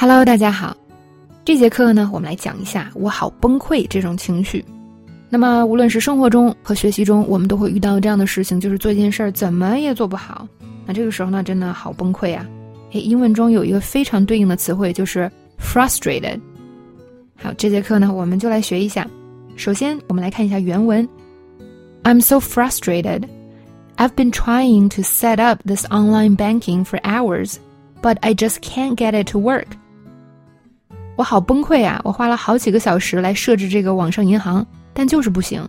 [0.00, 0.76] Hello，大家好。
[1.44, 4.64] 这节课呢，我们来讲一下我好崩溃这种情绪。
[5.28, 10.46] 那么，无论是生活中和学习中，我们都会遇到这样的事情，就是做一件事儿怎么也做不好。
[10.86, 12.46] 那这个时候呢，真的好崩溃啊！
[12.92, 15.28] 诶，英文中有一个非常对应的词汇，就是
[15.60, 16.40] frustrated。
[17.34, 19.04] 好，这节课呢，我们就来学一下。
[19.56, 21.08] 首先，我们来看一下原文
[22.04, 23.24] ：I'm so frustrated.
[23.96, 27.56] I've been trying to set up this online banking for hours,
[28.00, 29.66] but I just can't get it to work.
[31.18, 32.00] 我好崩溃啊！
[32.04, 34.64] 我花了好几个小时来设置这个网上银行，
[34.94, 35.68] 但就是不行。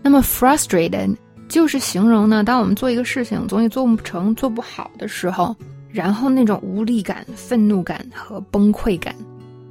[0.00, 1.14] 那么 frustrated
[1.50, 5.54] 就是形容呢，当我们做一个事情总也做不成、做不好的时候，
[5.90, 9.14] 然后那种无力感、愤怒感和崩溃感。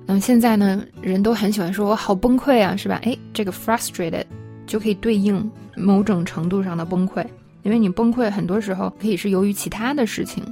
[0.05, 3.01] 那么现在呢，人都很喜欢说“我好崩溃啊”，是吧？
[3.05, 4.25] 哎，这个 frustrated
[4.67, 7.25] 就可以对应某种程度上的崩溃，
[7.63, 10.43] 因为你崩溃很多时候可以是由于其他的事情。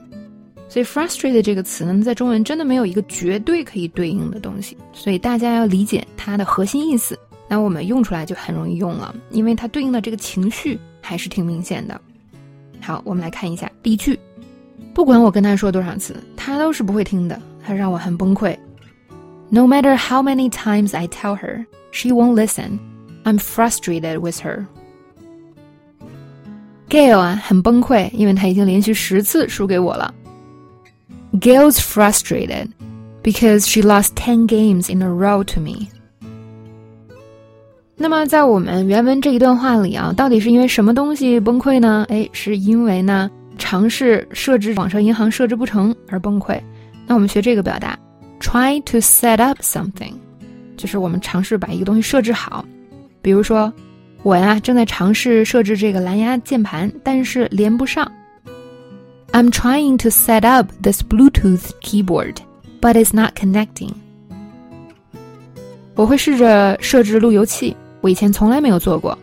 [0.68, 7.18] 所以 frustrated 这个词呢，在中文真的没有一个绝对可以对应的东西，所以大家要理解它的核心意思。
[7.48, 12.00] 那我们用出来就很容易用了，因为它对应的这个情绪还是挺明显的。
[12.80, 14.18] 好，我们来看一下例句。
[14.94, 18.56] 不管我跟他说多少次，他都是不会听的，他让我很崩溃。
[19.50, 22.78] No matter how many times I tell her, she won't listen.
[23.24, 24.64] I'm frustrated with her.
[26.88, 30.14] Gail 啊，很崩溃，因为他已经连续十次输给我了。
[31.33, 32.69] Gail's frustrated
[33.23, 35.87] because she lost 10 games in a row to me.
[37.95, 42.05] 那么，在我们原文这一段话里啊，到底是因为什么东西崩溃呢？
[42.09, 46.59] 哎，是因为呢尝试设置网上银行设置不成而崩溃。
[47.07, 47.97] 那我们学这个表达
[48.39, 50.13] ，try to set up something，
[50.77, 52.63] 就是我们尝试把一个东西设置好。
[53.21, 53.73] 比如说，
[54.21, 58.09] 我呀正在尝试设置这个蓝牙键盘，但是连不上。
[59.36, 62.36] I'm trying to set up this Bluetooth keyboard,
[62.80, 63.92] but it's not connecting.
[65.94, 69.18] 我会试着设置路由器，我以前从来没有做过。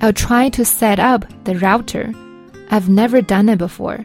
[0.00, 2.14] I'll try to set up the router.
[2.70, 4.04] I've never done it before.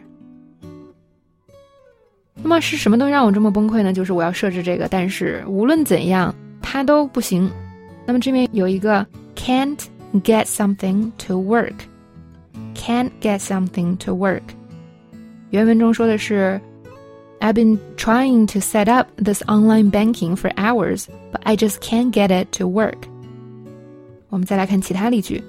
[2.40, 3.92] 那么是什么东西让我这么崩溃呢？
[3.92, 7.50] 就是我要设置这个，但是无论怎样它都不行。
[8.06, 9.78] 那么这边有一个 can't
[10.22, 14.42] get something to work。can't get something to work。
[15.52, 16.60] 原文中说的是，
[17.40, 22.28] I've been trying to set up this online banking for hours, but I just can't get
[22.28, 22.98] it to work。
[24.28, 25.42] 我们再来看其他例句。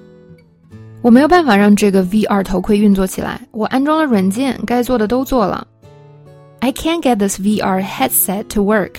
[1.02, 3.40] 我没有办法让这个 VR 头盔运作起来。
[3.52, 5.66] 我安装了软件，该做的都做了。
[6.60, 8.96] I can't get this VR headset to work.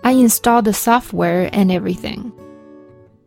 [0.00, 2.32] I installed the software and everything.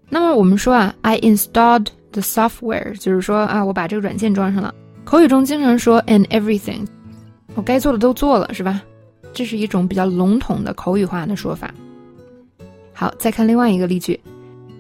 [0.10, 4.74] 那么我们说啊，I installed the software，就是说啊，我把这个软件装上了。
[5.04, 6.88] 口语中经常说 and everything，
[7.55, 8.83] 我该做的都做了，是吧？
[9.33, 11.73] 这是一种比较笼统的口语化的说法。
[12.93, 14.19] 好，再看另外一个例句，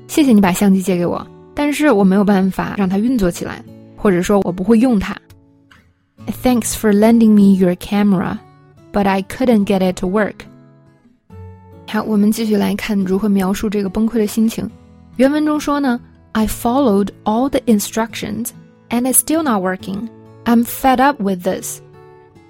[0.09, 3.65] 谢谢你把相机借给我，但是我没有办法让它运作起来，
[3.97, 5.17] 或者说我不会用它。
[6.43, 8.39] Thanks for lending me your camera,
[8.93, 10.37] but I couldn't get it to work。
[11.87, 14.71] 好，我们继续来看如何描述这个崩溃的心情。
[15.17, 16.01] 原文中说呢。
[16.35, 18.53] I followed all the instructions
[18.89, 20.09] and it's still not working.
[20.47, 21.83] I'm fed up with this.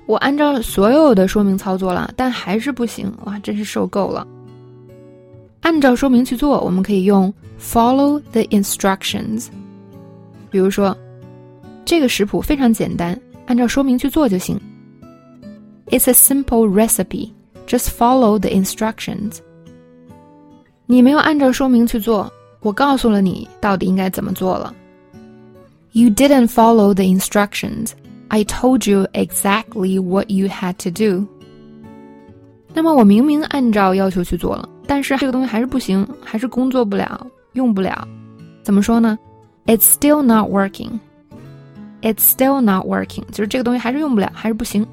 [0.05, 4.25] 我按照所有的说明操作了，但还是不行，哇，真是受够了。
[5.61, 9.47] 按照说明去做，我们可以用 follow the instructions。
[10.49, 10.97] 比如说，
[11.83, 14.59] 这个食谱非常简单，按照说明去做就行。
[15.87, 17.31] It's a simple recipe.
[17.67, 19.39] Just follow the instructions.
[20.85, 22.31] 你没有按照说明去做。
[22.61, 24.73] 我告诉了你到底应该怎么做了。
[25.91, 27.91] You didn't follow the instructions.
[28.31, 31.25] I told you exactly what you had to do.
[32.73, 38.07] 那么我明明按照要求去做了，但是这个东西还是不行，还是工作不了，用不了。
[38.63, 39.17] 怎么说呢？
[39.65, 40.99] It's still not working.
[42.01, 43.23] It's still not working.
[43.31, 44.85] 就是这个东西还是用不了，还是不行。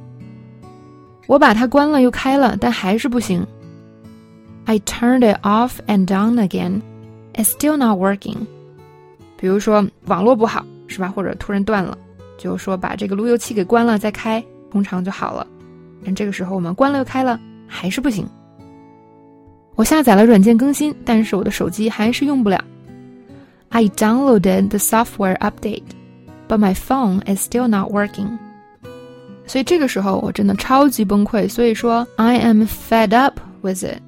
[1.26, 3.46] 我把它关了又开了，但还是不行。
[4.64, 6.80] I turned it off and on again.
[7.34, 8.46] It's still not working。
[9.36, 11.08] 比如说网络不好，是吧？
[11.08, 11.98] 或者突然断了，
[12.39, 15.45] 就说把这个路由器给关了再开，通常就好了。
[16.03, 18.27] 但这个时候我们关了又开了，还是不行。
[19.75, 22.59] 我下载了软件更新，但是我的手机还是用不了。
[23.69, 25.83] I downloaded the software update,
[26.47, 28.37] but my phone is still not working。
[29.45, 31.47] 所以这个时候我真的超级崩溃。
[31.47, 34.01] 所以说，I am fed up with it。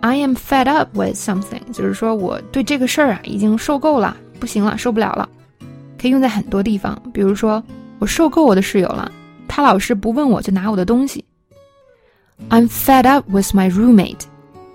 [0.00, 5.28] I am fed up with something，就是说我对这个事儿啊已经受够了，不行了，受不了了。
[5.99, 7.63] 可以用在很多地方，比如说
[7.99, 9.11] 我受够我的室友了，
[9.47, 11.23] 他老是不问我就拿我的东西。
[12.49, 14.21] I'm fed up with my roommate.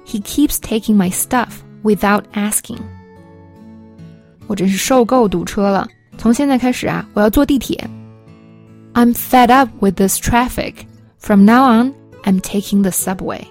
[0.06, 1.50] He keeps taking my stuff
[1.82, 2.78] without asking.
[4.46, 5.86] 我真是受够堵车了。
[6.18, 7.88] 从现在开始啊，我要坐地铁。
[8.94, 10.74] I'm fed up with this traffic.
[11.18, 13.42] From now on, I'm taking the subway.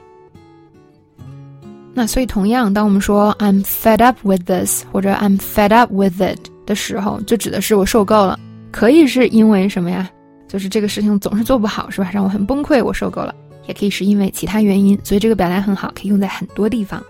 [1.93, 8.38] 那所以同样，当我们说 I'm fed up with this 或者 I'm fed up with it 的时候，就指的是我受够了。
[8.70, 10.10] 可以是因为什么呀？
[10.48, 12.10] 就是这个事情总是做不好，是吧？
[12.12, 13.34] 让我很崩溃，我受够了。
[13.66, 17.02] 也可以是因为其他原因，所以这个表达很好，可以用在很多地方。